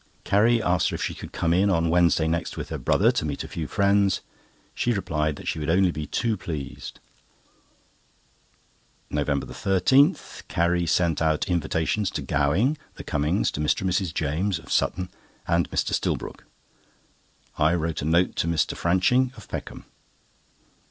[0.23, 3.23] Carrie asked her if she could come in on Wednesday next with her brother to
[3.23, 4.21] meet a few friends.
[4.73, 6.99] She replied that she would only be too pleased.
[9.11, 13.81] NOVEMBER 13.—Carrie sent out invitations to Gowing, the Cummings, to Mr.
[13.81, 14.11] and Mrs.
[14.11, 15.11] James (of Sutton),
[15.47, 15.93] and Mr.
[15.93, 16.45] Stillbrook.
[17.59, 18.75] I wrote a note to Mr.
[18.75, 19.85] Franching, of Peckham.